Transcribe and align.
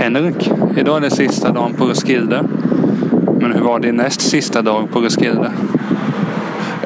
Henrik, 0.00 0.50
idag 0.76 0.96
är 0.96 1.00
det 1.00 1.10
sista 1.10 1.52
dagen 1.52 1.74
på 1.74 1.84
Roskilde. 1.84 2.44
Men 3.40 3.52
hur 3.52 3.60
var 3.60 3.80
din 3.80 3.96
näst 3.96 4.20
sista 4.20 4.62
dag 4.62 4.90
på 4.90 5.00
Roskilde? 5.00 5.52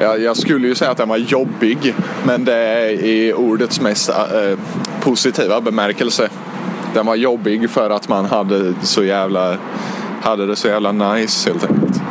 Jag, 0.01 0.21
jag 0.21 0.37
skulle 0.37 0.67
ju 0.67 0.75
säga 0.75 0.91
att 0.91 0.97
den 0.97 1.09
var 1.09 1.17
jobbig, 1.17 1.95
men 2.23 2.45
det 2.45 2.55
är 2.55 2.89
i 2.89 3.33
ordets 3.33 3.81
mest 3.81 4.09
eh, 4.09 4.59
positiva 5.01 5.61
bemärkelse. 5.61 6.29
Den 6.93 7.05
var 7.05 7.15
jobbig 7.15 7.69
för 7.69 7.89
att 7.89 8.09
man 8.09 8.25
hade 8.25 8.73
så 8.81 9.03
jävla 9.03 9.57
hade 10.21 10.45
det 10.45 10.55
så 10.55 10.67
jävla 10.67 10.91
nice 10.91 11.49
helt 11.49 11.63
enkelt. 11.69 12.01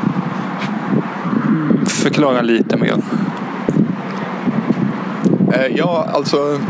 Förklara 1.87 2.43
lite 2.43 2.77
mer. 2.77 2.97
Eh, 5.53 5.77
ja, 5.77 6.09
alltså 6.13 6.61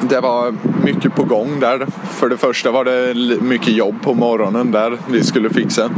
det 0.00 0.20
var 0.20 0.54
mycket 0.94 1.14
på 1.14 1.24
gång 1.24 1.60
där. 1.60 1.86
För 2.04 2.28
det 2.28 2.36
första 2.36 2.70
var 2.70 2.84
det 2.84 3.14
mycket 3.42 3.68
jobb 3.68 3.94
på 4.02 4.14
morgonen 4.14 4.70
där 4.70 4.98
vi 5.10 5.24
skulle 5.24 5.50
fixa. 5.50 5.90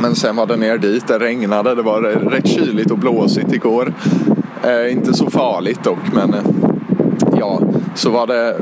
Men 0.00 0.14
sen 0.14 0.36
var 0.36 0.46
det 0.46 0.56
ner 0.56 0.78
dit, 0.78 1.08
det 1.08 1.18
regnade, 1.18 1.74
det 1.74 1.82
var 1.82 2.02
rätt 2.02 2.48
kyligt 2.48 2.90
och 2.90 2.98
blåsigt 2.98 3.52
igår. 3.52 3.94
Eh, 4.62 4.92
inte 4.92 5.14
så 5.14 5.30
farligt 5.30 5.84
dock, 5.84 6.12
men 6.12 6.34
eh, 6.34 6.40
ja, 7.38 7.60
så 7.94 8.10
var 8.10 8.26
det 8.26 8.56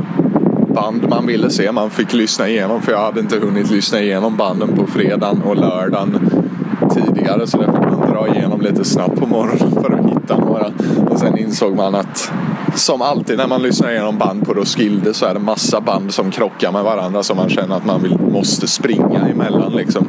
band 0.74 1.08
man 1.08 1.26
ville 1.26 1.50
se. 1.50 1.72
Man 1.72 1.90
fick 1.90 2.12
lyssna 2.12 2.48
igenom 2.48 2.82
för 2.82 2.92
jag 2.92 3.00
hade 3.00 3.20
inte 3.20 3.38
hunnit 3.38 3.70
lyssna 3.70 4.00
igenom 4.00 4.36
banden 4.36 4.68
på 4.76 4.86
fredagen 4.86 5.42
och 5.42 5.56
lördagen 5.56 6.30
tidigare 6.94 7.46
så 7.46 7.58
det 7.58 7.64
fick 7.64 7.90
man 7.90 8.10
dra 8.10 8.28
igenom 8.28 8.60
lite 8.60 8.84
snabbt 8.84 9.20
på 9.20 9.26
morgonen 9.26 9.70
för 9.82 9.92
att 9.92 10.10
hitta 10.10 10.36
några. 10.36 10.66
Och 11.10 11.18
sen 11.18 11.38
insåg 11.38 11.76
man 11.76 11.94
att 11.94 12.32
som 12.74 13.02
alltid 13.02 13.36
när 13.36 13.46
man 13.46 13.62
lyssnar 13.62 13.90
igenom 13.90 14.18
band 14.18 14.46
på 14.46 14.54
Roskilde 14.54 15.14
så 15.14 15.26
är 15.26 15.34
det 15.34 15.40
massa 15.40 15.80
band 15.80 16.14
som 16.14 16.30
krockar 16.30 16.72
med 16.72 16.84
varandra 16.84 17.22
som 17.22 17.36
man 17.36 17.48
känner 17.48 17.76
att 17.76 17.86
man 17.86 18.02
vill, 18.02 18.18
måste 18.32 18.68
springa 18.68 19.28
emellan 19.28 19.72
liksom. 19.72 20.08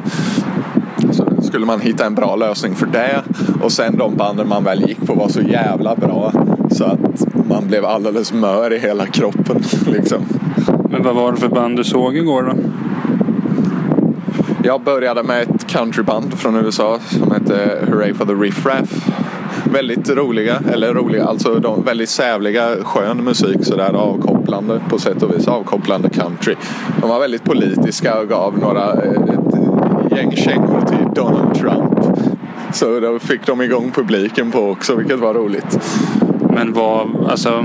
Så 1.12 1.42
skulle 1.42 1.66
man 1.66 1.80
hitta 1.80 2.06
en 2.06 2.14
bra 2.14 2.36
lösning 2.36 2.74
för 2.74 2.86
det 2.86 3.22
och 3.62 3.72
sen 3.72 3.96
de 3.96 4.16
banden 4.16 4.48
man 4.48 4.64
väl 4.64 4.88
gick 4.88 5.06
på 5.06 5.14
var 5.14 5.28
så 5.28 5.40
jävla 5.40 5.96
bra 5.96 6.32
så 6.70 6.84
att 6.84 7.46
man 7.48 7.66
blev 7.66 7.84
alldeles 7.84 8.32
mör 8.32 8.72
i 8.72 8.78
hela 8.78 9.06
kroppen 9.06 9.62
liksom. 9.86 10.22
Men 10.90 11.02
vad 11.02 11.14
var 11.14 11.32
det 11.32 11.38
för 11.38 11.48
band 11.48 11.76
du 11.76 11.84
såg 11.84 12.16
igår 12.16 12.42
då? 12.42 12.52
Jag 14.64 14.82
började 14.82 15.22
med 15.22 15.42
ett 15.42 15.66
countryband 15.66 16.38
från 16.38 16.56
USA 16.56 16.98
som 17.08 17.32
hette 17.32 17.84
Hurray 17.88 18.14
for 18.14 18.26
the 18.26 18.32
Riff 18.32 18.66
Raff. 18.66 19.21
Väldigt 19.72 20.10
roliga, 20.10 20.62
eller 20.72 20.94
roliga, 20.94 21.24
alltså 21.24 21.54
de 21.54 21.84
väldigt 21.84 22.08
sävliga, 22.08 22.76
skön 22.82 23.24
musik 23.24 23.64
sådär 23.64 23.92
avkopplande 23.92 24.80
på 24.88 24.98
sätt 24.98 25.22
och 25.22 25.34
vis, 25.34 25.48
avkopplande 25.48 26.08
country. 26.08 26.54
De 27.00 27.10
var 27.10 27.20
väldigt 27.20 27.44
politiska 27.44 28.20
och 28.20 28.28
gav 28.28 28.58
några, 28.58 28.92
eh, 28.92 29.10
ett 29.10 30.16
gäng 30.16 30.36
kängor 30.36 30.80
till 30.80 31.14
Donald 31.14 31.54
Trump. 31.54 32.16
Så 32.72 33.00
då 33.00 33.18
fick 33.18 33.46
de 33.46 33.62
igång 33.62 33.90
publiken 33.94 34.50
på 34.50 34.58
också, 34.58 34.94
vilket 34.94 35.18
var 35.18 35.34
roligt. 35.34 35.80
Men 36.54 36.72
vad, 36.72 37.26
alltså 37.30 37.64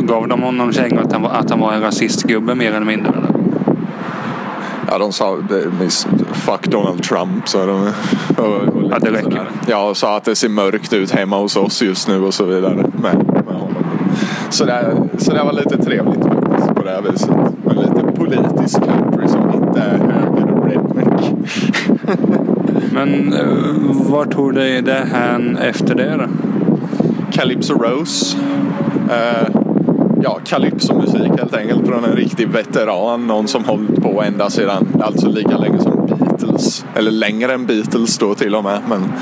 gav 0.00 0.28
de 0.28 0.42
honom 0.42 0.72
kängor 0.72 1.00
att 1.00 1.12
han 1.12 1.22
var, 1.22 1.30
att 1.30 1.50
han 1.50 1.60
var 1.60 1.72
en 1.72 1.80
rasistgubbe 1.82 2.54
mer 2.54 2.72
eller 2.72 2.86
mindre? 2.86 3.12
Eller? 3.16 3.31
Ja, 4.92 4.98
de 4.98 5.12
sa 5.12 5.38
fuck 6.32 6.66
Donald 6.66 7.02
Trump. 7.02 7.48
Så 7.48 7.66
de, 7.66 7.92
och, 8.36 8.46
och 8.46 8.90
ja, 8.90 8.98
det 8.98 9.10
räcker. 9.10 9.50
Ja, 9.66 9.88
och 9.88 9.96
sa 9.96 10.16
att 10.16 10.24
det 10.24 10.34
ser 10.34 10.48
mörkt 10.48 10.92
ut 10.92 11.10
hemma 11.10 11.38
hos 11.38 11.56
oss 11.56 11.82
just 11.82 12.08
nu 12.08 12.22
och 12.24 12.34
så 12.34 12.44
vidare. 12.44 12.74
Med, 12.74 12.92
med 13.26 13.54
honom. 13.54 13.84
Så, 14.50 14.64
det, 14.64 14.96
så 15.18 15.32
det 15.32 15.42
var 15.42 15.52
lite 15.52 15.82
trevligt 15.82 16.24
faktiskt 16.24 16.74
på 16.74 16.82
det 16.82 16.90
här 16.90 17.02
viset. 17.02 17.30
Men 17.64 17.76
lite 17.76 18.12
politisk 18.16 18.78
country 18.84 19.28
som 19.28 19.54
inte 19.54 19.80
är 19.80 19.98
höger 19.98 20.52
och 20.52 20.66
redneck. 20.66 21.32
Men 22.92 23.32
uh, 23.32 24.10
var 24.10 24.24
tog 24.24 24.54
dig 24.54 24.82
det 24.82 25.06
här 25.12 25.58
efter 25.60 25.94
det 25.94 26.16
då? 26.16 26.26
Calypso 27.32 27.74
Rose. 27.74 28.36
Uh, 29.10 29.61
ja, 30.22 30.38
calypso-musik 30.44 31.32
helt 31.38 31.56
enkelt 31.56 31.86
från 31.86 32.04
en 32.04 32.16
riktig 32.16 32.48
veteran. 32.48 33.26
Någon 33.26 33.48
som 33.48 33.64
hållit 33.64 34.02
på 34.02 34.22
ända 34.22 34.50
sedan, 34.50 34.86
alltså 35.00 35.28
lika 35.28 35.58
länge 35.58 35.80
som 35.80 36.06
Beatles. 36.06 36.84
Eller 36.94 37.10
längre 37.10 37.52
än 37.52 37.66
Beatles 37.66 38.18
då 38.18 38.34
till 38.34 38.54
och 38.54 38.64
med. 38.64 38.80
Men 38.88 39.12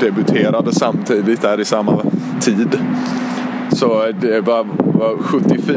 debuterade 0.00 0.72
samtidigt 0.72 1.42
där 1.42 1.60
i 1.60 1.64
samma 1.64 1.98
tid. 2.40 2.78
Så 3.72 4.12
det 4.20 4.40
var, 4.40 4.66
var 4.98 5.16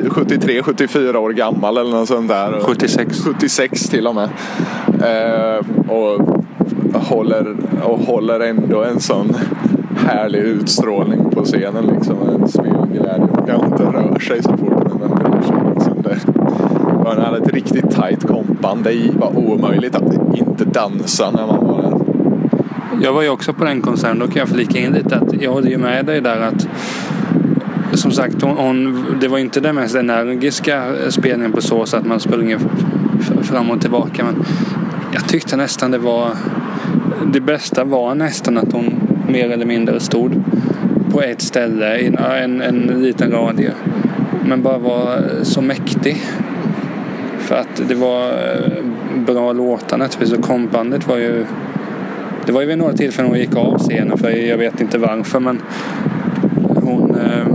73, 0.04 0.64
74 0.64 1.20
år 1.20 1.30
gammal 1.30 1.78
eller 1.78 1.92
något 1.92 2.08
sånt 2.08 2.28
där. 2.28 2.60
76. 2.62 3.20
76 3.20 3.90
till 3.90 4.08
och 4.08 4.16
med. 4.16 4.30
Eh, 5.02 5.92
och, 5.92 6.22
håller, 6.94 7.56
och 7.84 8.00
håller 8.00 8.40
ändå 8.40 8.84
en 8.84 9.00
sån 9.00 9.36
härlig 9.98 10.40
utstrålning 10.40 11.30
på 11.32 11.44
scenen 11.44 11.86
liksom. 11.86 12.16
En 12.30 12.48
spelglädje. 12.48 13.28
Rör 13.48 13.73
sig 14.24 14.44
så 14.44 14.58
fort 14.58 15.00
man 15.00 15.00
vänder 15.00 15.42
sig. 15.42 15.56
Liksom. 15.74 16.02
Det, 16.04 16.18
man 17.04 17.18
hade 17.18 17.38
ett 17.38 17.54
riktigt 17.54 17.92
tight 17.92 18.28
kompband. 18.28 18.84
Det 18.84 19.12
var 19.20 19.38
omöjligt 19.38 19.96
att 19.96 20.38
inte 20.38 20.66
dansa 20.66 21.32
när 21.32 21.48
man 21.48 21.68
var 21.68 21.82
där. 21.82 22.00
Jag 23.02 23.14
var 23.14 23.22
ju 23.22 23.30
också 23.30 23.54
på 23.54 23.66
den 23.66 23.82
konserten. 23.82 24.20
Då 24.20 24.28
kan 24.28 24.40
jag 24.40 24.50
flika 24.50 24.80
in 24.80 24.92
lite 24.92 25.16
att 25.16 25.42
jag 25.42 25.52
håller 25.52 25.70
ju 25.70 25.78
med 25.78 26.06
dig 26.06 26.22
där 26.22 26.40
att 26.42 26.68
som 27.94 28.12
sagt, 28.12 28.42
hon, 28.42 28.58
hon, 28.58 29.06
det 29.22 29.28
var 29.28 29.38
inte 29.38 29.60
den 29.60 29.76
mest 29.76 29.96
energiska 29.96 30.84
spelningen 31.10 31.52
på 31.52 31.62
så 31.62 31.86
sätt 31.86 32.00
att 32.00 32.06
man 32.06 32.20
sprang 32.20 32.56
fram 33.42 33.72
och 33.72 33.82
tillbaka. 33.82 34.26
Men 34.26 34.46
jag 35.14 35.28
tyckte 35.28 35.58
nästan 35.58 35.92
det 35.92 35.98
var 35.98 36.30
det 37.34 37.40
bästa 37.40 37.84
var 37.84 38.16
nästan 38.16 38.58
att 38.58 38.72
hon 38.72 38.94
mer 39.28 39.50
eller 39.50 39.66
mindre 39.66 40.00
stod 40.00 40.44
på 41.12 41.22
ett 41.22 41.42
ställe 41.42 41.98
i 41.98 42.16
en, 42.44 42.62
en 42.62 42.78
liten 43.02 43.32
radie. 43.32 43.72
Men 44.46 44.62
bara 44.62 44.78
var 44.78 45.22
så 45.44 45.62
mäktig. 45.62 46.22
För 47.40 47.56
att 47.56 47.82
det 47.88 47.96
var 47.96 48.28
eh, 48.28 48.84
bra 49.26 49.54
låtar 49.54 49.98
naturligtvis 49.98 50.30
typ, 50.30 50.40
och 50.40 50.46
kompbandet 50.46 51.08
var 51.08 51.18
ju 51.18 51.46
det 52.46 52.52
var 52.52 52.62
ju 52.62 52.68
vid 52.68 52.78
några 52.78 52.94
tillfällen 52.94 53.32
hon 53.32 53.40
gick 53.40 53.56
av 53.56 53.78
scenen 53.78 54.18
för 54.18 54.30
jag 54.30 54.58
vet 54.58 54.82
inte 54.82 54.98
varför 54.98 55.40
men 55.40 55.62
hon 56.76 57.16
eh, 57.16 57.48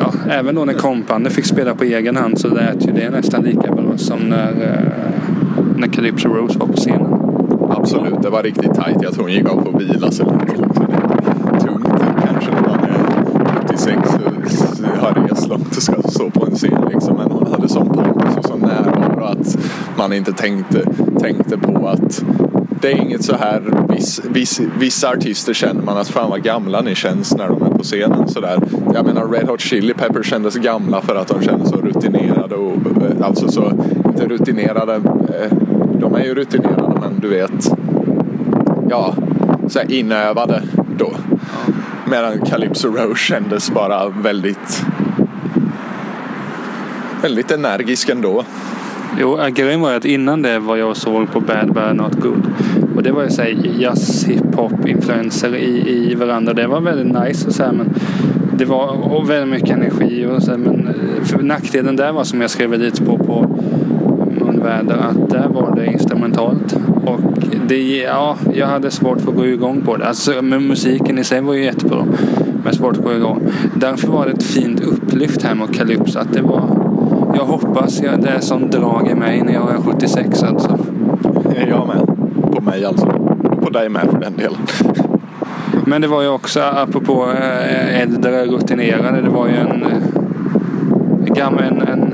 ja, 0.00 0.12
även 0.30 0.54
då 0.54 0.64
när 0.64 0.72
kompbandet 0.72 1.32
fick 1.32 1.44
spela 1.44 1.74
på 1.74 1.84
egen 1.84 2.16
hand 2.16 2.40
så 2.40 2.48
lät 2.48 2.88
ju 2.88 2.92
det 2.92 3.10
nästan 3.10 3.42
lika 3.42 3.74
bra 3.74 3.96
som 3.96 4.18
när, 4.18 4.50
eh, 4.50 5.76
när 5.76 5.88
Calypso 5.88 6.28
Rose 6.28 6.58
var 6.58 6.66
på 6.66 6.76
scenen. 6.76 7.12
Absolut, 7.70 8.22
det 8.22 8.30
var 8.30 8.42
riktigt 8.42 8.74
tajt. 8.74 8.96
Jag 9.02 9.12
tror 9.12 9.22
hon 9.22 9.32
gick 9.32 9.48
av 9.48 9.62
för 9.62 9.70
att 9.76 9.82
vila 9.82 10.10
sig 10.10 10.26
lite. 10.26 10.56
Tungt 11.66 12.02
kanske 12.26 12.50
när 12.50 12.62
man 12.62 12.84
är 12.84 13.68
76 13.68 13.98
och 14.14 15.00
har 15.00 15.28
ska 15.80 16.02
stå 16.02 16.30
på 16.30 16.46
en 16.46 16.54
scen. 16.54 16.88
Liksom. 16.92 17.16
Men 17.16 17.30
hon 17.30 17.52
hade 17.52 17.68
sån 17.68 17.88
pondus 17.88 18.36
och 18.36 18.44
sån 18.44 18.60
närvaro 18.60 19.24
att 19.24 19.58
man 19.98 20.12
inte 20.12 20.32
tänkte, 20.32 20.82
tänkte 21.20 21.58
på 21.58 21.88
att 21.88 22.24
det 22.80 22.92
är 22.92 22.96
inget 22.96 23.24
så 23.24 23.36
här, 23.36 23.62
viss, 23.88 24.20
viss, 24.24 24.60
vissa 24.78 25.10
artister 25.10 25.54
känner 25.54 25.82
man 25.82 25.98
att 25.98 26.08
fan 26.08 26.30
vad 26.30 26.42
gamla 26.42 26.80
ni 26.80 26.94
känns 26.94 27.36
när 27.36 27.48
de 27.48 27.62
är 27.62 27.70
på 27.70 27.82
scenen 27.82 28.28
sådär. 28.28 28.62
Jag 28.94 29.06
menar 29.06 29.28
Red 29.28 29.48
Hot 29.48 29.60
Chili 29.60 29.94
Peppers 29.94 30.26
kändes 30.26 30.56
gamla 30.56 31.00
för 31.00 31.16
att 31.16 31.28
de 31.28 31.42
kändes 31.42 31.68
så 31.68 31.76
rutinerade 31.76 32.54
och 32.54 32.76
alltså 33.22 33.48
så, 33.48 33.72
inte 34.06 34.26
rutinerade, 34.26 34.94
eh, 34.94 35.52
de 36.00 36.14
är 36.14 36.24
ju 36.24 36.34
rutinerade 36.34 37.00
men 37.00 37.20
du 37.20 37.28
vet, 37.28 37.72
ja, 38.90 39.14
så 39.68 39.78
här 39.78 39.92
inövade 39.92 40.62
då. 40.98 41.12
Medan 42.10 42.40
Calypso 42.40 42.88
Rose 42.88 43.20
kändes 43.20 43.70
bara 43.70 44.08
väldigt, 44.08 44.84
väldigt 47.22 47.50
energisk 47.50 48.08
ändå. 48.08 48.44
Jo, 49.20 49.38
äh, 49.38 49.48
grejen 49.48 49.80
var 49.80 49.94
att 49.94 50.04
innan 50.04 50.42
det 50.42 50.58
var 50.58 50.76
jag 50.76 50.90
och 50.90 50.96
såg 50.96 51.32
på 51.32 51.40
Bad 51.40 51.72
Bad 51.72 51.96
Not 51.96 52.14
Good. 52.14 52.42
Och 52.96 53.02
det 53.02 53.12
var 53.12 53.22
ju 53.22 53.30
såhär 53.30 53.56
jazz, 53.78 54.24
hiphop, 54.24 54.88
influenser 54.88 55.56
i, 55.56 56.10
i 56.10 56.14
varandra. 56.14 56.52
Det 56.52 56.66
var 56.66 56.80
väldigt 56.80 57.22
nice 57.22 57.46
och 57.46 57.54
så 57.54 57.62
här, 57.62 57.72
men 57.72 57.94
det 58.58 58.64
var 58.64 59.12
och 59.12 59.30
väldigt 59.30 59.50
mycket 59.50 59.76
energi 59.76 60.26
och 60.26 60.42
så 60.42 60.50
här, 60.50 60.58
men 60.58 60.88
eh, 60.88 61.40
nackdelen 61.40 61.96
där 61.96 62.12
var 62.12 62.24
som 62.24 62.40
jag 62.40 62.50
skrev 62.50 62.78
lite 62.78 63.04
på 63.04 63.18
på 63.18 63.58
Munväder 64.40 64.96
att 64.96 65.30
där 65.30 65.48
var 65.48 65.76
det 65.76 65.86
instrumentalt. 65.86 66.76
Och 67.04 67.20
det, 67.68 67.96
ja, 67.96 68.36
jag 68.54 68.66
hade 68.66 68.90
svårt 68.90 69.20
för 69.20 69.30
att 69.30 69.36
gå 69.36 69.46
igång 69.46 69.82
på 69.82 69.96
det. 69.96 70.06
Alltså, 70.06 70.42
men 70.42 70.66
musiken 70.66 71.18
i 71.18 71.24
sig 71.24 71.40
var 71.40 71.54
ju 71.54 71.64
jättebra. 71.64 72.04
Men 72.64 72.74
svårt 72.74 72.96
att 72.96 73.04
gå 73.04 73.14
igång. 73.14 73.48
Därför 73.74 74.08
var 74.08 74.26
det 74.26 74.32
ett 74.32 74.42
fint 74.42 74.80
upplyft 74.80 75.42
här 75.42 75.54
mot 75.54 75.74
Calypso. 75.74 76.18
Att 76.18 76.32
det 76.32 76.42
var 76.42 76.85
jag 77.36 77.44
hoppas 77.44 78.02
jag, 78.02 78.22
det 78.22 78.28
är 78.28 78.40
som 78.40 78.70
drag 78.70 79.08
i 79.08 79.14
mig 79.14 79.42
när 79.42 79.52
jag 79.52 79.70
är 79.74 79.92
76 79.92 80.42
alltså. 80.42 80.78
Jag 81.68 81.86
med. 81.86 82.06
På 82.52 82.62
mig 82.62 82.84
alltså. 82.84 83.06
Och 83.06 83.62
på 83.62 83.70
dig 83.70 83.88
med 83.88 84.02
för 84.10 84.20
den 84.20 84.36
delen. 84.36 84.58
Men 85.86 86.00
det 86.02 86.08
var 86.08 86.22
ju 86.22 86.28
också, 86.28 86.60
apropå 86.60 87.26
eh, 87.30 88.00
äldre 88.00 88.44
rutinerade, 88.44 89.20
det 89.20 89.30
var 89.30 89.46
ju 89.46 89.54
en, 89.54 89.86
en 91.26 91.34
gammal, 91.34 91.62
en, 91.62 91.82
en, 91.82 92.12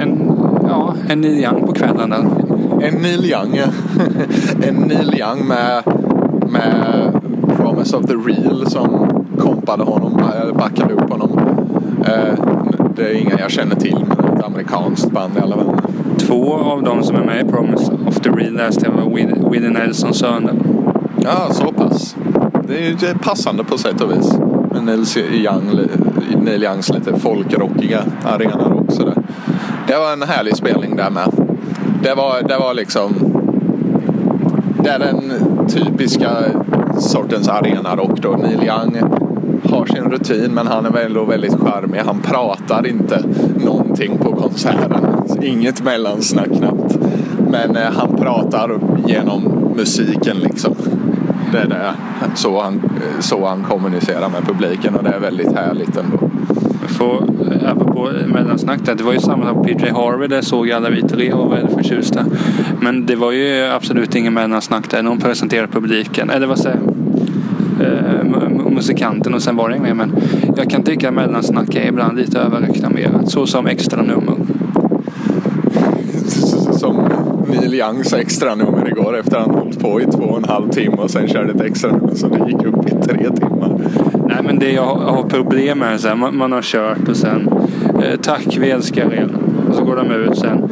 en 0.00 0.32
ja, 0.68 0.94
en 1.08 1.20
Neil 1.20 1.44
Young 1.44 1.66
på 1.66 1.72
kvällen 1.72 2.10
där. 2.10 2.24
En 2.86 2.94
Neil 3.02 3.24
Young. 3.24 3.58
en 4.68 4.74
Neil 4.74 5.14
Young 5.20 5.48
med, 5.48 5.82
med 6.52 7.12
Promise 7.56 7.96
of 7.96 8.06
the 8.06 8.14
Real 8.14 8.70
som 8.70 9.08
kompade 9.38 9.82
honom, 9.82 10.22
backade 10.58 10.94
upp 10.94 11.10
honom. 11.10 11.40
Eh, 12.06 12.57
det 12.98 13.04
är 13.04 13.14
inga 13.14 13.38
jag 13.38 13.50
känner 13.50 13.76
till 13.76 14.04
men 14.08 14.16
det 14.16 14.32
är 14.32 14.38
ett 14.38 14.44
amerikanskt 14.44 15.10
band 15.10 15.36
i 15.36 15.40
alla 15.40 15.56
fall. 15.56 15.80
Två 16.18 16.54
av 16.54 16.82
dem 16.82 17.02
som 17.02 17.16
är 17.16 17.24
med 17.24 17.46
i 17.46 17.48
Promise 17.48 17.92
of 18.06 18.20
the 18.20 18.30
Real 18.30 18.52
läste 18.52 18.86
jag 18.86 18.92
var 18.92 19.50
Willie 19.50 19.68
Nelsons 19.68 20.18
söner. 20.18 20.54
Ja, 21.20 21.48
så 21.50 21.72
pass. 21.72 22.16
Det 22.68 23.02
är 23.02 23.14
passande 23.14 23.64
på 23.64 23.78
sätt 23.78 24.00
och 24.00 24.10
vis. 24.10 24.32
Med 24.72 24.84
Neil, 24.84 25.04
Young, 25.32 25.80
Neil 26.44 26.64
Youngs 26.64 26.88
lite 26.88 27.20
folkrockiga 27.20 28.00
arenor 28.24 28.84
också. 28.84 29.04
Där. 29.04 29.22
Det 29.86 29.98
var 29.98 30.12
en 30.12 30.22
härlig 30.22 30.56
spelning 30.56 30.96
där 30.96 31.10
med. 31.10 31.32
Det 32.02 32.14
var, 32.14 32.42
det 32.48 32.58
var 32.58 32.74
liksom... 32.74 33.14
Det 34.84 34.90
är 34.90 34.98
den 34.98 35.32
typiska 35.68 36.30
sortens 36.98 37.48
arenarock 37.48 38.22
då. 38.22 38.36
Neil 38.36 38.62
Young 38.64 39.17
har 39.70 39.86
sin 39.86 40.04
rutin 40.04 40.54
men 40.54 40.66
han 40.66 40.86
är 40.86 40.98
ändå 40.98 41.24
väldigt 41.24 41.54
charmig. 41.54 41.98
Han 41.98 42.20
pratar 42.20 42.86
inte 42.86 43.22
någonting 43.64 44.18
på 44.18 44.32
konserten. 44.32 45.04
Inget 45.42 45.84
mellansnack 45.84 46.48
knappt. 46.58 46.98
Men 47.50 47.76
eh, 47.76 47.92
han 47.92 48.16
pratar 48.16 48.80
genom 49.06 49.72
musiken 49.76 50.36
liksom. 50.36 50.74
Det 51.52 51.58
är 51.58 51.66
det. 51.66 51.94
Så 52.34 52.62
han, 52.62 52.74
eh, 52.74 53.20
så 53.20 53.46
han 53.46 53.64
kommunicerar 53.64 54.28
med 54.28 54.46
publiken 54.46 54.94
och 54.94 55.04
det 55.04 55.10
är 55.10 55.20
väldigt 55.20 55.52
härligt 55.52 55.96
ändå. 55.96 56.30
För, 56.86 57.14
eh, 57.52 57.70
apropå 57.70 58.10
mellansnack 58.26 58.80
det 58.84 59.02
var 59.02 59.12
ju 59.12 59.20
samma 59.20 59.44
sak 59.44 59.54
på 59.54 59.64
PJ 59.64 59.90
Harvey. 59.90 60.28
Där 60.28 60.42
såg 60.42 60.70
alla 60.70 60.90
vi 60.90 61.02
tre 61.02 61.32
och 61.32 61.48
var 61.48 61.56
väldigt 61.56 61.74
förtjusta. 61.74 62.24
Men 62.80 63.06
det 63.06 63.16
var 63.16 63.32
ju 63.32 63.64
absolut 63.64 64.14
ingen 64.14 64.34
mellansnack 64.34 64.90
där. 64.90 65.02
Någon 65.02 65.18
presenterade 65.18 65.68
publiken. 65.68 66.30
Eller 66.30 66.46
vad 66.46 66.58
säger 66.58 66.76
jag? 66.84 66.94
Eh, 67.86 68.47
musikanten 68.78 69.34
och 69.34 69.42
sen 69.42 69.56
var 69.56 69.68
det 69.68 69.76
inget 69.76 69.96
mer. 69.96 70.06
Men 70.06 70.12
jag 70.56 70.70
kan 70.70 70.82
tycka 70.82 71.08
att 71.08 71.14
mellansnack 71.14 71.74
är 71.74 71.88
ibland 71.88 72.18
lite 72.18 72.38
överreklamerat. 72.38 73.30
Så 73.30 73.46
som 73.46 73.66
extra 73.66 74.02
nummer. 74.02 74.34
Som 76.72 77.08
Neil 77.48 77.74
Youngs 77.74 78.12
extra 78.12 78.54
nummer 78.54 78.88
igår 78.88 79.18
efter 79.18 79.36
att 79.36 79.46
han 79.46 79.54
hållit 79.54 79.80
på 79.80 80.00
i 80.00 80.04
två 80.04 80.22
och 80.22 80.38
en 80.38 80.44
halv 80.44 80.68
timme 80.68 80.96
och 80.96 81.10
sen 81.10 81.28
körde 81.28 81.52
ett 81.52 81.60
extra 81.60 81.92
nummer 81.92 82.14
så 82.14 82.28
det 82.28 82.50
gick 82.50 82.64
upp 82.64 82.88
i 82.88 82.90
tre 82.90 83.30
timmar. 83.30 83.80
Nej 84.28 84.38
men 84.44 84.58
det 84.58 84.72
jag 84.72 84.94
har 84.94 85.22
problem 85.22 85.78
med 85.78 86.04
är 86.04 86.14
man, 86.14 86.36
man 86.36 86.52
har 86.52 86.62
kört 86.62 87.08
och 87.08 87.16
sen 87.16 87.48
eh, 88.02 88.20
tack 88.22 88.56
vi 88.60 88.70
älskar 88.70 89.14
er. 89.14 89.28
Och 89.68 89.74
så 89.74 89.84
går 89.84 89.96
de 89.96 90.10
ut 90.10 90.38
sen 90.38 90.70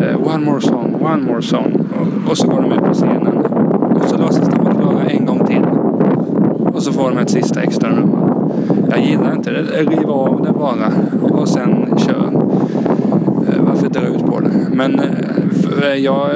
eh, 0.00 0.34
one 0.34 0.44
more 0.44 0.60
song, 0.60 0.94
one 1.00 1.22
more 1.22 1.42
song. 1.42 1.86
Och, 2.00 2.30
och 2.30 2.38
så 2.38 2.48
går 2.48 2.62
de 2.62 2.72
ut 2.72 2.84
på 2.84 2.94
scenen. 2.94 3.36
Och 3.96 4.08
så 4.08 4.18
låtsas 4.18 4.48
de 4.48 4.64
vara 4.64 4.74
klara 4.74 5.04
en 5.10 5.26
gång 5.26 5.46
till. 5.46 5.75
Och 6.76 6.82
så 6.82 6.92
får 6.92 7.10
de 7.10 7.18
ett 7.18 7.30
sista 7.30 7.62
extra 7.62 7.90
nummer. 7.90 8.18
Jag 8.90 9.00
gillar 9.00 9.32
inte 9.32 9.50
det. 9.50 9.62
Riv 9.62 10.10
av 10.10 10.42
det 10.46 10.52
bara 10.52 10.92
och 11.32 11.48
sen 11.48 11.98
kör. 11.98 12.30
Eh, 13.48 13.62
varför 13.62 13.88
dra 13.88 14.00
ut 14.00 14.26
på 14.26 14.40
det? 14.40 14.50
Men 14.72 15.00
eh, 15.82 15.94
jag, 15.94 16.28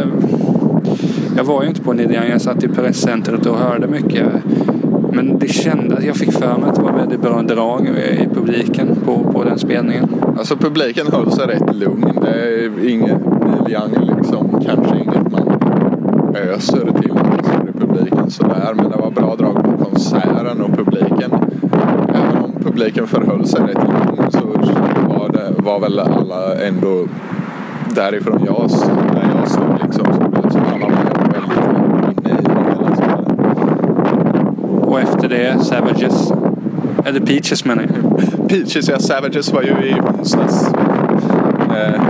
jag 1.37 1.45
var 1.45 1.63
ju 1.63 1.69
inte 1.69 1.81
på 1.81 1.93
Nidian. 1.93 2.29
Jag 2.31 2.41
satt 2.41 2.65
i 2.65 2.69
presscentret 2.69 3.47
och 3.47 3.57
hörde 3.57 3.87
mycket. 3.87 4.27
Men 5.13 5.39
det 5.39 5.49
kändes, 5.49 6.05
jag 6.05 6.17
fick 6.17 6.33
för 6.33 6.59
mig 6.59 6.69
att 6.69 6.75
det 6.75 6.83
var 6.83 6.93
väldigt 6.93 7.23
bra 7.23 7.43
drag 7.43 7.89
i 7.89 8.29
publiken 8.35 8.89
på, 9.05 9.33
på 9.33 9.45
den 9.45 9.59
spelningen. 9.59 10.09
Alltså 10.39 10.57
publiken 10.57 11.07
höll 11.13 11.33
sig 11.33 11.47
rätt 11.47 11.77
lugn. 11.77 12.19
Det 12.23 12.65
är 12.65 12.89
inget 12.89 13.19
Neil 13.27 13.73
Young 13.73 14.17
liksom. 14.17 14.65
Kanske 14.67 14.97
inget 14.97 15.33
man 15.33 15.59
öser 16.35 16.93
till 17.01 17.15
Liksom 17.37 17.60
publiken 17.81 18.31
sådär. 18.31 18.73
Men 18.75 18.91
det 18.91 18.97
var 18.97 19.11
bra 19.11 19.37
drag 19.37 19.55
på 19.65 19.85
konserten 19.85 20.61
och 20.61 20.77
publiken. 20.77 21.31
Även 22.09 22.44
om 22.44 22.53
publiken 22.62 23.06
förhöll 23.06 23.47
sig 23.47 23.61
rätt 23.61 23.79
lugn 23.79 24.31
så 24.31 24.47
var, 25.09 25.29
det, 25.32 25.62
var 25.62 25.81
väl 25.81 25.99
alla 25.99 26.55
ändå 26.67 27.06
därifrån 27.94 28.43
jag, 28.47 28.71
där 29.12 29.31
jag 29.38 29.49
stod 29.49 29.79
liksom. 29.82 30.06
Så 30.50 30.59
alla 30.59 30.87
var 30.87 31.32
väldigt 31.32 31.59
inne 32.27 32.38
i 32.38 32.43
det 32.43 32.50
hela. 32.50 32.97
Sådär. 32.97 33.25
Och 34.88 35.00
efter 35.00 35.29
det 35.29 35.65
Savages. 35.65 36.33
Eller 37.05 37.21
Peaches 37.21 37.65
menar 37.65 37.83
jag. 37.83 38.49
Peaches, 38.49 38.88
ja. 38.88 38.99
Savages 38.99 39.53
var 39.53 39.62
ju 39.62 39.69
i 39.69 39.94
onsdags. 40.19 40.73
Eh, 41.76 42.00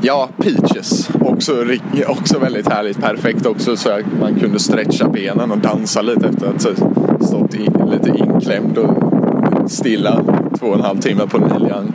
ja, 0.00 0.28
Peaches. 0.36 1.10
Också, 1.20 1.64
också 2.06 2.38
väldigt 2.38 2.68
härligt. 2.68 3.00
Perfekt 3.00 3.46
också 3.46 3.76
så 3.76 3.90
att 3.90 4.04
man 4.20 4.34
kunde 4.40 4.58
stretcha 4.58 5.08
benen 5.08 5.50
och 5.50 5.58
dansa 5.58 6.02
lite 6.02 6.28
efter 6.28 6.46
att 6.46 6.78
ha 6.78 7.26
stått 7.26 7.54
in, 7.54 7.90
lite 7.90 8.18
inklämd 8.18 8.78
och 8.78 9.70
stilla 9.70 10.24
två 10.58 10.66
och 10.66 10.74
en 10.74 10.80
halv 10.80 10.98
timme 10.98 11.26
på 11.26 11.38
Neil 11.38 11.62
Young. 11.62 11.92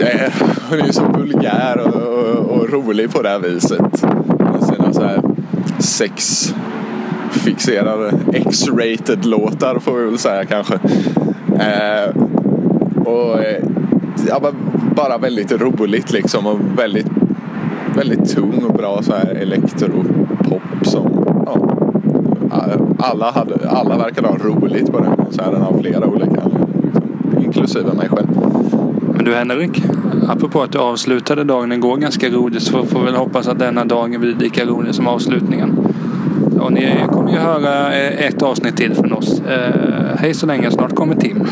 Eh, 0.00 0.32
hon 0.70 0.80
är 0.80 0.86
ju 0.86 0.92
så 0.92 1.04
vulgär 1.04 1.78
och, 1.78 1.94
och, 1.94 2.58
och, 2.58 2.70
rolig 2.70 3.12
på 3.12 3.22
det 3.22 3.28
här 3.28 3.38
viset. 3.38 4.02
Med 4.38 4.64
sina 4.64 4.92
så 4.92 5.02
här 5.02 5.22
sex 5.78 6.54
fixerade 7.30 8.12
X-rated 8.32 9.24
låtar 9.24 9.78
får 9.78 9.96
vi 9.96 10.04
väl 10.04 10.18
säga 10.18 10.44
kanske. 10.44 10.74
Eh, 11.60 12.16
och 13.04 13.42
eh, 13.42 13.62
ja, 14.28 14.52
bara 14.96 15.18
väldigt 15.18 15.52
roligt 15.52 16.12
liksom 16.12 16.46
och 16.46 16.58
väldigt, 16.76 17.06
väldigt 17.96 18.34
tung 18.34 18.64
och 18.64 18.74
bra 18.74 19.02
så 19.02 19.12
här 19.12 19.34
elektropop 19.34 20.62
som 20.82 21.24
ja, 21.46 21.68
alla, 22.98 23.30
hade, 23.30 23.70
alla 23.70 23.98
verkade 23.98 24.28
ha 24.28 24.36
roligt 24.36 24.92
på 24.92 25.00
den 25.00 25.16
konserten 25.16 25.62
av 25.62 25.80
flera 25.80 26.06
olika 26.06 26.42
liksom, 26.84 27.42
inklusive 27.44 27.92
mig 27.92 28.08
själv. 28.08 28.28
Men 29.14 29.24
du 29.24 29.34
Henrik, 29.34 29.82
apropå 30.28 30.62
att 30.62 30.72
du 30.72 30.78
avslutade 30.78 31.44
dagen 31.44 31.72
igår 31.72 31.96
ganska 31.96 32.28
roligt 32.28 32.62
så 32.62 32.84
får 32.84 32.98
vi 32.98 33.04
väl 33.04 33.14
hoppas 33.14 33.48
att 33.48 33.58
denna 33.58 33.84
dagen 33.84 34.20
blir 34.20 34.34
lika 34.34 34.64
rolig 34.64 34.94
som 34.94 35.06
avslutningen. 35.06 35.78
Och 36.60 36.72
ni 36.72 36.94
kommer 37.12 37.32
ju 37.32 37.38
höra 37.38 37.94
eh, 37.94 38.26
ett 38.26 38.42
avsnitt 38.42 38.76
till 38.76 38.94
från 38.94 39.12
oss. 39.12 39.40
Eh, 39.40 40.16
hej 40.18 40.34
så 40.34 40.46
länge, 40.46 40.70
snart 40.70 40.94
kommer 40.94 41.14
Tim. 41.14 41.46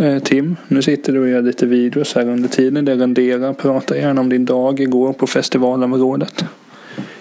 Eh, 0.00 0.18
Tim, 0.18 0.56
nu 0.68 0.82
sitter 0.82 1.12
du 1.12 1.20
och 1.20 1.28
gör 1.28 1.42
lite 1.42 1.66
videos 1.66 2.14
här 2.14 2.28
under 2.28 2.48
tiden 2.48 2.84
det 2.84 2.94
renderar. 2.94 3.52
Prata 3.52 3.96
gärna 3.96 4.20
om 4.20 4.28
din 4.28 4.44
dag 4.44 4.80
igår 4.80 5.12
på 5.12 5.26
festivalområdet. 5.26 6.44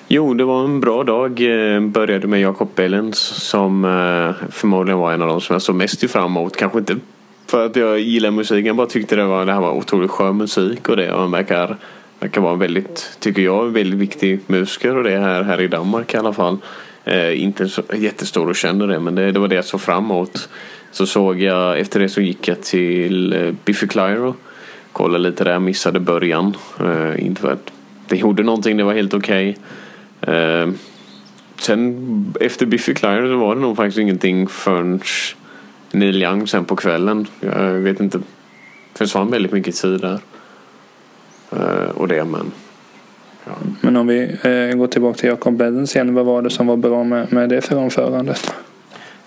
Jo, 0.07 0.33
det 0.33 0.43
var 0.43 0.63
en 0.63 0.79
bra 0.79 1.03
dag. 1.03 1.41
Eh, 1.41 1.81
började 1.81 2.27
med 2.27 2.41
Jakob 2.41 2.69
Bellens 2.75 3.17
som 3.19 3.86
eh, 3.86 4.48
förmodligen 4.51 5.00
var 5.00 5.13
en 5.13 5.21
av 5.21 5.27
de 5.27 5.41
som 5.41 5.53
jag 5.53 5.62
såg 5.62 5.75
mest 5.75 6.12
fram 6.12 6.25
emot. 6.25 6.57
Kanske 6.57 6.79
inte 6.79 6.95
för 7.48 7.65
att 7.65 7.75
jag 7.75 8.00
gillar 8.00 8.31
musiken, 8.31 8.65
jag 8.65 8.75
bara 8.75 8.88
tyckte 8.88 9.15
det, 9.15 9.25
var, 9.25 9.45
det 9.45 9.53
här 9.53 9.62
var 9.62 9.71
otroligt 9.71 10.12
skön 10.12 10.38
musik 10.38 10.89
och 10.89 10.98
det. 10.98 11.12
Och 11.13 11.21
han 11.21 11.31
verkar, 11.31 11.77
verkar 12.19 12.41
vara 12.41 12.53
en 12.53 12.59
väldigt, 12.59 13.17
tycker 13.19 13.41
jag, 13.41 13.65
väldigt 13.65 14.00
viktig 14.00 14.39
musiker 14.48 14.98
och 14.98 15.03
det 15.03 15.19
här, 15.19 15.43
här 15.43 15.62
i 15.62 15.67
Danmark 15.67 16.13
i 16.13 16.17
alla 16.17 16.33
fall. 16.33 16.57
Eh, 17.06 17.44
inte 17.44 17.70
så 17.70 17.84
jättestor 17.94 18.50
och 18.50 18.56
känner 18.56 18.88
det, 18.88 19.00
men 19.00 19.15
det, 19.15 19.32
det 19.32 19.39
var 19.39 19.48
det 19.48 19.56
jag 19.56 19.65
såg 19.65 19.82
fram 19.82 20.03
emot. 20.03 20.50
Så 20.91 21.06
såg 21.06 21.41
jag, 21.41 21.79
efter 21.79 22.00
det 22.00 22.10
så 22.10 22.22
gick 22.22 22.48
jag 22.48 22.62
till 22.62 23.34
eh, 23.34 23.51
Biffy 23.65 23.88
Clyro. 23.88 24.36
Kollade 24.91 25.29
lite 25.29 25.44
där, 25.44 25.60
missade 25.60 26.00
början. 26.00 26.58
Eh, 26.79 27.25
inte 27.25 27.41
för 27.41 27.51
att 27.51 27.72
det 28.08 28.18
gjorde 28.18 28.44
någonting, 28.44 28.77
det 28.77 28.84
var 28.84 28.94
helt 28.94 29.13
okej. 29.13 29.58
Okay. 30.22 30.36
Eh, 30.36 30.70
sen 31.60 32.34
efter 32.39 32.65
Biffy 32.65 32.94
Clyro 32.94 33.27
så 33.27 33.38
var 33.38 33.56
det 33.56 33.62
nog 33.62 33.77
faktiskt 33.77 33.98
ingenting 33.98 34.48
förrän 34.48 35.01
Neil 35.91 36.24
Young 36.24 36.48
sen 36.48 36.65
på 36.65 36.75
kvällen. 36.75 37.27
Jag 37.39 37.74
vet 37.74 38.00
inte. 38.00 38.20
Försvann 38.94 39.32
väldigt 39.32 39.51
mycket 39.51 39.75
tid 39.75 40.01
där. 40.01 40.20
Eh, 41.51 41.89
och 41.96 42.08
det 42.08 42.25
men. 42.25 42.51
Men 43.81 43.98
om 43.98 44.07
vi 44.07 44.21
eh, 44.21 44.77
går 44.77 44.88
tillbaka 44.88 45.17
till 45.17 45.29
Jacob 45.29 45.57
Bedden 45.57 45.83
igen. 45.83 46.13
Vad 46.13 46.25
var 46.25 46.41
det 46.41 46.50
som 46.50 46.67
var 46.67 46.77
bra 46.77 47.03
med, 47.03 47.33
med 47.33 47.50
det 47.50 47.62
framförandet? 47.62 48.53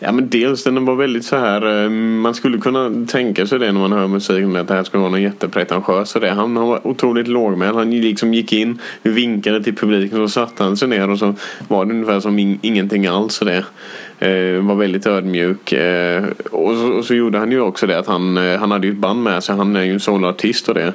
Ja 0.04 0.12
men 0.12 0.28
dels 0.28 0.64
den 0.64 0.84
var 0.84 0.94
väldigt 0.94 1.24
så 1.24 1.36
här. 1.36 1.84
Eh, 1.84 1.90
man 1.90 2.34
skulle 2.34 2.58
kunna 2.58 3.06
tänka 3.08 3.46
sig 3.46 3.58
det 3.58 3.72
när 3.72 3.80
man 3.80 3.92
hör 3.92 4.06
musiken. 4.06 4.56
Att 4.56 4.68
det 4.68 4.74
här 4.74 4.84
skulle 4.84 5.00
vara 5.00 5.10
någon 5.10 5.22
jättepretentiös. 5.22 6.12
Det. 6.12 6.30
Han, 6.30 6.56
han 6.56 6.68
var 6.68 6.86
otroligt 6.86 7.28
lågmäld. 7.28 7.76
Han 7.76 7.90
liksom 7.90 8.34
gick 8.34 8.52
in, 8.52 8.78
vinkade 9.02 9.62
till 9.62 9.76
publiken. 9.76 10.18
Så 10.18 10.28
satte 10.28 10.64
han 10.64 10.76
sig 10.76 10.88
ner 10.88 11.10
och 11.10 11.18
så 11.18 11.34
var 11.68 11.84
det 11.84 11.92
ungefär 11.92 12.20
som 12.20 12.38
in, 12.38 12.58
ingenting 12.62 13.06
alls. 13.06 13.38
Det. 13.38 13.64
Eh, 14.26 14.62
var 14.62 14.74
väldigt 14.74 15.06
ödmjuk. 15.06 15.72
Eh, 15.72 16.24
och, 16.50 16.74
så, 16.76 16.92
och, 16.92 17.04
så, 17.04 17.14
gjorde 17.14 17.38
han 17.38 17.50
ju 17.52 17.60
också 17.60 17.86
det 17.86 17.98
att 17.98 18.06
han, 18.06 18.36
eh, 18.36 18.58
han 18.58 18.70
hade 18.70 18.86
ju 18.86 18.92
ett 18.92 18.98
band 18.98 19.22
med 19.22 19.44
sig. 19.44 19.56
Han 19.56 19.76
är 19.76 19.82
ju 19.82 19.92
en 19.92 20.00
soloartist 20.00 20.68
och 20.68 20.74
det. 20.74 20.92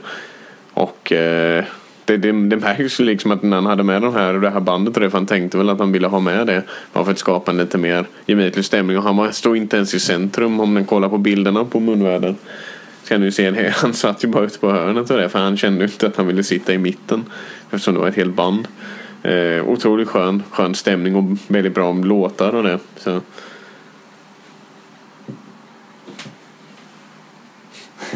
Och 0.73 1.11
eh, 1.11 1.63
det, 2.07 2.17
det, 2.17 2.31
det 2.31 2.57
märks 2.57 2.99
ju 2.99 3.03
liksom 3.03 3.31
att 3.31 3.43
när 3.43 3.57
han 3.57 3.65
hade 3.65 3.83
med 3.83 4.01
de 4.01 4.13
här, 4.13 4.33
det 4.33 4.49
här 4.49 4.59
bandet 4.59 4.95
och 4.95 5.01
det, 5.01 5.09
för 5.09 5.17
han 5.17 5.27
tänkte 5.27 5.57
väl 5.57 5.69
att 5.69 5.79
han 5.79 5.91
ville 5.91 6.07
ha 6.07 6.19
med 6.19 6.47
det. 6.47 6.63
Bara 6.93 7.05
för 7.05 7.11
att 7.11 7.19
skapa 7.19 7.51
en 7.51 7.57
lite 7.57 7.77
mer 7.77 8.05
gemytlig 8.25 8.65
stämning. 8.65 8.97
Och 8.97 9.03
han 9.03 9.33
står 9.33 9.57
inte 9.57 9.77
ens 9.77 9.93
i 9.93 9.99
centrum 9.99 10.59
om 10.59 10.73
man 10.73 10.85
kollar 10.85 11.09
på 11.09 11.17
bilderna 11.17 11.65
på 11.65 11.79
munvärden. 11.79 12.35
Så 13.03 13.09
kan 13.09 13.21
du 13.21 13.31
se 13.31 13.51
det. 13.51 13.69
Han 13.75 13.93
satt 13.93 14.23
ju 14.23 14.27
bara 14.27 14.45
ute 14.45 14.59
på 14.59 14.71
hörnet 14.71 15.11
och 15.11 15.17
det, 15.17 15.29
för 15.29 15.39
han 15.39 15.57
kände 15.57 15.83
inte 15.83 16.07
att 16.07 16.15
han 16.15 16.27
ville 16.27 16.43
sitta 16.43 16.73
i 16.73 16.77
mitten. 16.77 17.25
Eftersom 17.71 17.93
det 17.93 17.99
var 17.99 18.07
ett 18.07 18.15
helt 18.15 18.35
band. 18.35 18.67
Eh, 19.23 19.67
otroligt 19.67 20.07
skön, 20.07 20.43
skön 20.51 20.75
stämning 20.75 21.15
och 21.15 21.37
väldigt 21.47 21.73
bra 21.73 21.93
låtar 21.93 22.55
och 22.55 22.63
det. 22.63 22.79
Så. 22.97 23.21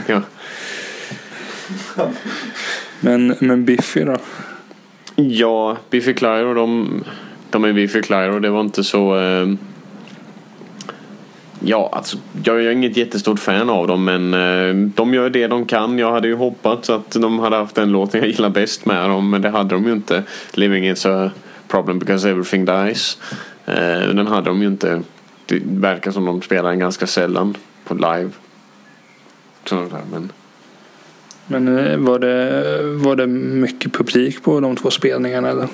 Ja. 0.07 0.21
Men, 3.03 3.35
men 3.39 3.65
Biffy 3.65 4.03
då? 4.03 4.17
Ja, 5.15 5.77
Biffy 5.89 6.13
Clyro 6.13 6.53
de, 6.53 7.03
de 7.49 7.63
är 7.63 7.73
Biffy 7.73 8.01
Clyro. 8.01 8.39
Det 8.39 8.49
var 8.49 8.61
inte 8.61 8.83
så... 8.83 9.19
Eh, 9.19 9.53
ja, 11.59 11.89
alltså 11.93 12.17
jag 12.43 12.63
är 12.63 12.71
inget 12.71 12.97
jättestort 12.97 13.39
fan 13.39 13.69
av 13.69 13.87
dem 13.87 14.05
men 14.05 14.33
eh, 14.33 14.91
de 14.95 15.13
gör 15.13 15.29
det 15.29 15.47
de 15.47 15.65
kan. 15.65 15.99
Jag 15.99 16.11
hade 16.11 16.27
ju 16.27 16.35
hoppats 16.35 16.89
att 16.89 17.11
de 17.11 17.39
hade 17.39 17.55
haft 17.55 17.75
den 17.75 17.91
låten 17.91 18.19
jag 18.21 18.29
gillar 18.29 18.49
bäst 18.49 18.85
med 18.85 19.09
dem 19.09 19.29
men 19.29 19.41
det 19.41 19.49
hade 19.49 19.75
de 19.75 19.85
ju 19.85 19.91
inte. 19.91 20.23
Living 20.53 20.87
is 20.87 21.05
a 21.05 21.31
problem 21.67 21.99
because 21.99 22.29
everything 22.29 22.65
dies. 22.65 23.17
Eh, 23.65 24.07
den 24.13 24.27
hade 24.27 24.49
de 24.49 24.61
ju 24.61 24.67
inte. 24.67 25.01
Det 25.45 25.61
verkar 25.65 26.11
som 26.11 26.25
de 26.25 26.41
spelar 26.41 26.69
den 26.69 26.79
ganska 26.79 27.07
sällan 27.07 27.57
på 27.83 27.93
live. 27.93 28.29
Sådär, 29.65 30.01
men... 30.11 30.31
Men 31.47 31.77
eh, 31.77 31.97
var 31.97 32.19
det, 32.19 32.63
var 32.83 33.15
det 33.15 33.27
mycket 33.27 33.93
publik 33.93 34.43
på 34.43 34.59
de 34.59 34.75
två 34.75 34.91
spelningarna 34.91 35.49
eller? 35.49 35.67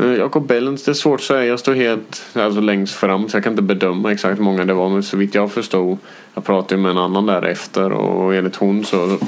Eh, 0.00 0.06
Jakob 0.06 0.18
Jacob 0.18 0.46
Bellens, 0.46 0.84
det 0.84 0.90
är 0.90 0.94
svårt 0.94 1.20
att 1.20 1.26
säga. 1.26 1.44
Jag 1.44 1.58
står 1.58 1.74
helt 1.74 2.22
alltså, 2.32 2.60
längst 2.60 2.94
fram 2.94 3.28
så 3.28 3.36
jag 3.36 3.44
kan 3.44 3.52
inte 3.52 3.62
bedöma 3.62 4.12
exakt 4.12 4.38
hur 4.38 4.44
många 4.44 4.64
det 4.64 4.74
var. 4.74 4.88
Men 4.88 5.02
så 5.02 5.16
vitt 5.16 5.34
jag 5.34 5.52
förstod, 5.52 5.98
jag 6.34 6.44
pratade 6.44 6.80
med 6.80 6.90
en 6.90 6.98
annan 6.98 7.26
där 7.26 7.42
efter 7.42 7.92
och 7.92 8.34
enligt 8.34 8.56
hon 8.56 8.84
så, 8.84 9.18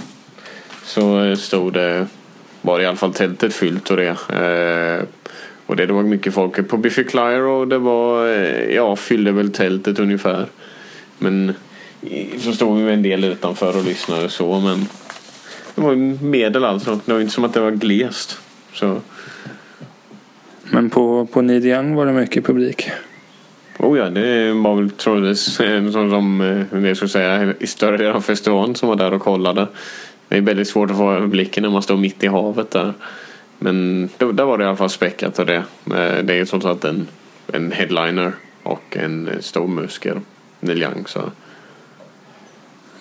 så 0.85 1.37
stod 1.37 1.73
det, 1.73 2.07
var 2.63 2.81
i 2.81 2.87
alla 2.87 2.97
fall 2.97 3.15
tältet 3.15 3.55
fyllt 3.55 3.91
och 3.91 3.97
det. 3.97 4.09
Eh, 4.09 5.05
och 5.67 5.77
det, 5.77 5.87
det 5.87 5.93
var 5.93 6.03
mycket 6.03 6.35
folk 6.35 6.69
på 6.69 6.77
Biffy 6.77 7.05
Clyro 7.05 7.65
det 7.65 7.79
var, 7.79 8.29
eh, 8.29 8.75
ja, 8.75 8.97
fyllde 8.97 9.33
väl 9.33 9.53
tältet 9.53 9.99
ungefär. 9.99 10.47
Men 11.19 11.55
så 12.39 12.53
stod 12.53 12.79
vi 12.79 12.93
en 12.93 13.03
del 13.03 13.25
utanför 13.25 13.77
och 13.77 13.85
lyssnade 13.85 14.25
och 14.25 14.31
så 14.31 14.61
men 14.61 14.87
det 15.81 15.87
var 15.87 16.25
medel 16.25 16.65
alltså. 16.65 17.01
Det 17.05 17.13
var 17.13 17.21
inte 17.21 17.33
som 17.33 17.45
att 17.45 17.55
det 17.55 17.61
var 17.61 17.71
glest. 17.71 18.41
Så. 18.73 19.01
Men 20.71 20.91
på, 20.91 21.27
på 21.27 21.43
Young 21.43 21.95
var 21.95 22.07
det 22.07 22.13
mycket 22.13 22.47
publik? 22.47 22.91
Oh 23.79 23.99
ja, 23.99 24.11
det 24.11 24.53
var 24.53 24.77
väl 24.77 24.91
troligtvis 24.91 25.41
som, 25.41 25.93
som 25.93 26.41
eh, 26.41 26.87
jag 26.87 26.97
skulle 26.97 27.09
säga, 27.09 27.55
i 27.61 27.67
större 27.67 27.97
delen 27.97 28.17
av 28.17 28.21
festivalen 28.21 28.75
som 28.75 28.89
var 28.89 28.97
där 28.97 29.13
och 29.13 29.23
kollade. 29.23 29.67
Det 30.29 30.37
är 30.37 30.41
väldigt 30.41 30.69
svårt 30.69 30.91
att 30.91 30.97
få 30.97 31.27
blicken 31.27 31.63
när 31.63 31.71
man 31.71 31.83
står 31.83 31.97
mitt 31.97 32.25
i 32.25 32.27
havet 32.27 32.71
där. 32.71 32.93
Men 33.59 34.09
då, 34.19 34.33
där 34.33 34.45
var 34.45 34.59
det 34.59 34.65
i 34.65 34.67
alla 34.67 34.77
fall 34.77 34.91
späckat 34.91 35.39
och 35.39 35.47
det. 35.47 35.57
Eh, 35.87 36.25
det 36.25 36.33
är 36.33 36.37
ju 36.37 36.47
trots 36.47 36.67
allt 36.67 36.85
en, 36.85 37.07
en 37.53 37.73
headliner 37.73 38.33
och 38.63 38.97
en 38.97 39.31
stor 39.41 39.69
musiker, 39.69 40.21
Neil 40.61 40.83
Young. 40.83 41.05
Så. 41.07 41.21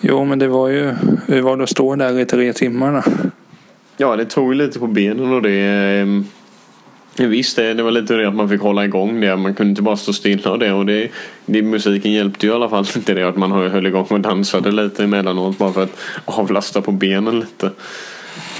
Jo, 0.00 0.24
men 0.24 0.38
det 0.38 0.48
var 0.48 0.68
ju, 0.68 0.94
hur 1.26 1.42
var 1.42 1.56
det 1.56 1.62
att 1.62 1.70
stå 1.70 1.96
där 1.96 2.18
i 2.18 2.24
tre 2.24 2.52
timmar 2.52 2.92
då? 2.92 3.30
Ja, 3.96 4.16
det 4.16 4.24
tog 4.24 4.54
lite 4.54 4.78
på 4.78 4.86
benen 4.86 5.32
och 5.32 5.42
det 5.42 5.60
ehm, 5.60 6.24
Visst, 7.16 7.56
det, 7.56 7.74
det 7.74 7.82
var 7.82 7.90
lite 7.90 8.14
det 8.14 8.28
att 8.28 8.34
man 8.34 8.48
fick 8.48 8.60
hålla 8.60 8.84
igång 8.84 9.20
det. 9.20 9.36
Man 9.36 9.54
kunde 9.54 9.70
inte 9.70 9.82
bara 9.82 9.96
stå 9.96 10.12
stilla 10.12 10.50
och 10.50 10.58
det. 10.58 10.72
Och 10.72 10.86
det, 10.86 11.10
det 11.46 11.62
musiken 11.62 12.12
hjälpte 12.12 12.46
ju 12.46 12.52
i 12.52 12.54
alla 12.54 12.68
fall 12.68 12.86
inte 12.96 13.14
det 13.14 13.28
att 13.28 13.36
man 13.36 13.52
höll 13.52 13.86
igång 13.86 14.06
och 14.10 14.20
dansade 14.20 14.70
lite 14.70 15.04
emellanåt 15.04 15.58
bara 15.58 15.72
för 15.72 15.82
att 15.82 15.98
avlasta 16.24 16.82
på 16.82 16.92
benen 16.92 17.40
lite. 17.40 17.66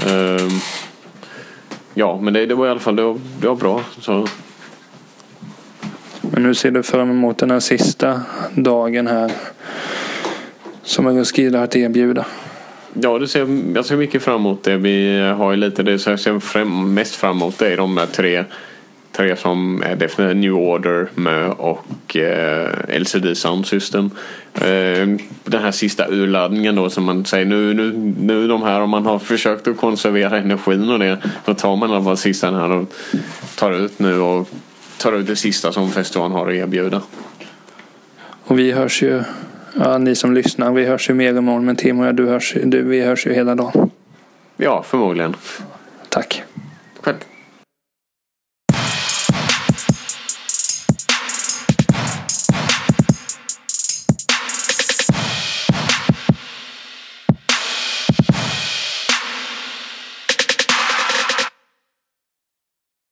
Uh, 0.07 0.53
ja, 1.95 2.21
men 2.21 2.35
det, 2.35 2.47
det 2.47 2.55
var 2.55 2.67
i 2.67 2.71
alla 2.71 2.81
fall 2.81 2.97
det 2.97 3.03
var, 3.03 3.19
det 3.41 3.49
var 3.49 3.57
bra. 3.57 3.83
Så. 4.01 4.29
Men 6.21 6.43
nu 6.43 6.55
ser 6.55 6.71
du 6.71 6.83
fram 6.83 7.11
emot 7.11 7.39
den 7.39 7.51
här 7.51 7.61
sista 7.61 8.21
dagen 8.55 9.07
här 9.07 9.33
som 10.91 11.09
Roskilde 11.09 11.59
har 11.59 11.65
att 11.65 11.77
erbjuda? 11.77 12.27
Ja, 12.95 13.19
det 13.19 13.29
ser, 13.29 13.75
jag 13.75 13.85
ser 13.85 13.97
mycket 13.97 14.23
fram 14.23 14.41
emot 14.41 14.63
det. 14.63 14.77
Vi 14.77 15.19
har 15.37 15.51
ju 15.51 15.57
lite 15.57 15.83
det 15.83 15.99
så 15.99 16.11
jag 16.11 16.21
ser 16.21 16.39
fram, 16.39 16.95
mest 16.95 17.15
fram 17.15 17.37
emot 17.37 17.59
det 17.59 17.73
är 17.73 17.77
de 17.77 17.95
där 17.95 18.07
tre, 18.07 18.45
tre 19.13 19.37
som 19.37 19.83
är 19.83 19.97
definitivt 19.97 20.37
New 20.37 20.55
Order, 20.55 21.09
Mö 21.15 21.49
och 21.49 22.17
eh, 22.17 23.01
LCD 23.01 23.37
Sound 23.37 23.67
System. 23.67 24.11
Eh, 24.55 25.09
den 25.45 25.63
här 25.63 25.71
sista 25.71 26.09
urladdningen 26.09 26.75
då 26.75 26.91
som 26.91 27.05
man 27.05 27.25
säger 27.25 27.47
nu, 27.47 27.75
nu, 27.75 27.93
nu 28.19 28.49
de 28.49 28.63
här 28.63 28.81
om 28.81 28.91
man 28.91 29.07
har 29.07 29.19
försökt 29.19 29.69
att 29.69 29.77
konservera 29.77 30.39
energin 30.39 30.91
och 30.91 30.99
det 30.99 31.19
då 31.45 31.55
tar 31.55 31.77
man 31.77 31.91
i 31.91 31.95
alla 31.95 32.05
fall 32.05 32.17
sista 32.17 32.51
här 32.51 32.71
och 32.71 32.95
tar 33.57 33.73
ut 33.73 33.99
nu 33.99 34.21
och 34.21 34.49
tar 34.99 35.13
ut 35.13 35.27
det 35.27 35.37
sista 35.37 35.73
som 35.73 35.91
festivalen 35.91 36.33
har 36.33 36.49
att 36.49 36.55
erbjuda. 36.55 37.03
Och 38.45 38.59
vi 38.59 38.73
hörs 38.73 39.03
ju 39.03 39.23
Ja, 39.79 39.99
ni 39.99 40.15
som 40.15 40.35
lyssnar, 40.35 40.73
vi 40.73 40.85
hörs 40.85 41.11
ju 41.11 41.15
mer 41.15 41.35
imorgon. 41.35 41.65
Men 41.65 41.77
Timo 41.77 42.05
jag, 42.05 42.15
du 42.15 42.27
hörs, 42.27 42.57
du, 42.65 42.83
vi 42.83 43.01
hörs 43.01 43.27
ju 43.27 43.33
hela 43.35 43.55
dagen. 43.55 43.91
Ja, 44.57 44.83
förmodligen. 44.83 45.37
Tack. 46.09 46.43